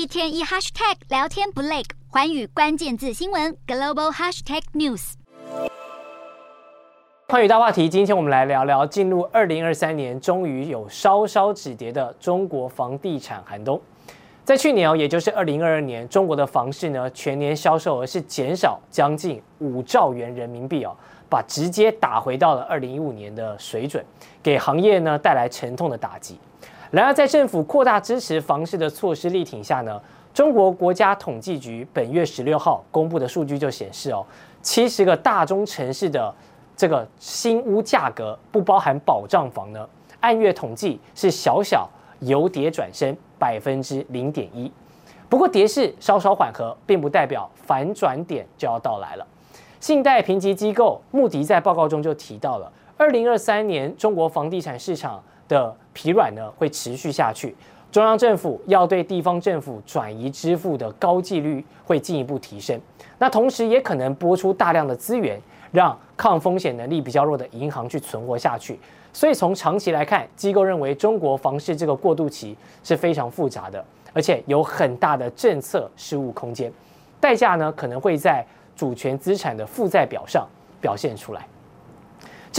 [0.00, 5.12] 一天一 hashtag 聊天不累，寰宇关键字新闻 global hashtag news。
[7.28, 13.78] 寰宇大话题，今天我们来聊聊进入二零二三年，终于有稍稍止跌的中国房地产寒冬。
[14.42, 20.96] 在去年哦，也就是二零二二年，中国的房市呢全年销售额是减少将近五兆元人民币哦，
[21.28, 24.02] 把直接打回到了二零一五年的水准，
[24.42, 26.40] 给行业呢带来沉痛的打击。
[26.90, 30.00] 然而，在政府扩大支持房市的措施力挺下呢，
[30.34, 34.26] 中国国家统计局本月十六号公布的数据就显示哦，
[34.60, 36.34] 七十个大中城市的
[36.76, 44.70] 这个新屋价格不包含保障房呢，按月统计是小小由跌转升百分之零点一。
[45.28, 49.24] 不过跌势稍稍缓和，并不代表反转点就要到来了。
[49.78, 55.22] 信贷评级机构穆迪在报告中就提到了，二零二三年中国房地产市场。
[55.50, 57.52] 的疲软呢会持续下去，
[57.90, 62.80] 中央政府要对地方政府转移支付的高几率会进一步提升，
[63.18, 65.40] 那同时也可能拨出大量的资源，
[65.72, 68.78] 让抗风险能力比较弱的银行去存活下去。
[69.12, 76.72] 所以从长期来看，机构认为中国房市这个过渡期是非常复杂的，而且有很大的政策失误空间，
[77.18, 80.46] 代价呢可能会在主权资产的负债表上
[80.80, 81.44] 表现出来。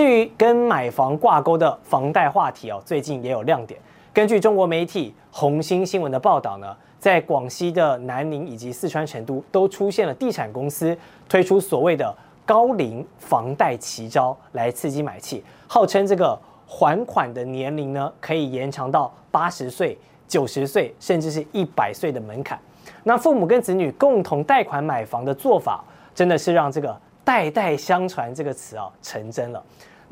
[0.00, 3.78] 至于跟买房挂钩的房贷话题哦，最近也有亮点。
[4.14, 10.96] 根据中国媒体红星新闻的报道呢，在广西的南宁以及四川成都都出现了地产公司
[11.28, 16.34] 推出所谓的高龄房贷奇招来刺激买气，号称这个
[16.66, 22.58] 还款的年龄呢可以延长到八十岁、九十岁，甚至是一百岁的门槛。
[23.04, 26.98] 那父母跟子女共同贷款买房的做法，真的是让这个。
[27.22, 29.62] 代代相传这个词啊成真了，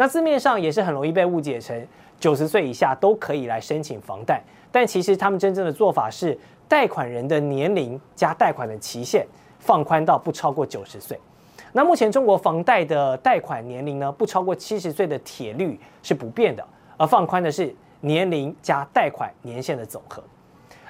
[0.01, 1.77] 那字面上也是很容易被误解成
[2.21, 9.27] 九十岁以下都可以来申请房贷，但其实他们真正的做法是贷款人的年龄加贷款的期限
[9.59, 11.19] 放宽到不超过九十岁。
[11.73, 16.64] 那目前中国房贷的贷款年龄呢，不超过七十岁的铁律是不变的，
[16.97, 20.23] 而放宽的是年龄加贷款年限的总和。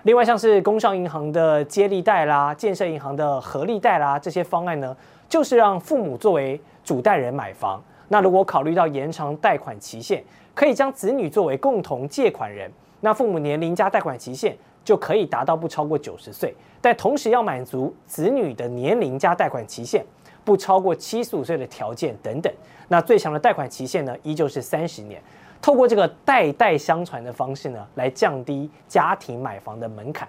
[0.02, 4.94] 另外像是工商银行的接力贷啦、建设银行的合力贷啦这些方案呢，
[5.30, 10.24] 就是让父母作为主贷人买房，那如果考虑到延长贷款期限，
[10.54, 12.70] 可以将子女作为共同借款人，
[13.00, 20.04] 那父母年龄加贷款期限就可以达到不超过九十岁，但同时要满足子女的年龄加贷款期限
[20.44, 22.52] 不超过七十五岁的条件等等。
[22.88, 25.22] 那最长的贷款期限呢，依旧是三十年。
[25.60, 30.26] 透过这个代代相传的方式呢，来降低家庭买房的门槛。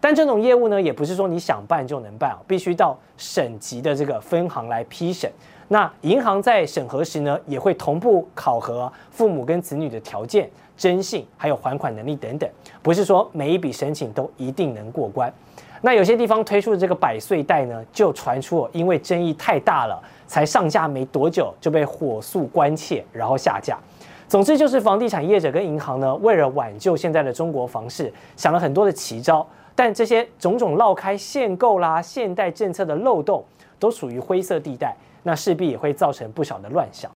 [0.00, 5.30] 但这种业务呢，也不是说你想办就能办啊，必须到省级的这个分行来批审。
[5.68, 12.48] 那银行在审核时呢，也会同步考核父母跟子女的条件、征信，还有还款能力等等。
[12.82, 15.32] 不是说每一笔申请都一定能过关。
[15.80, 23.78] 那有些地方推出的这个百岁贷呢，就传出因为争议太大了，才上架没多久就被火速关切，然后下架。
[24.26, 29.46] 总之就是房地产业者跟银行呢，为了挽救现在的中国房市，想了很多的奇招。
[29.74, 33.44] 但这些种种绕开限购啦、限贷政策的漏洞，
[33.78, 37.10] 都属于灰色地带，那势必也会造成不小的乱象。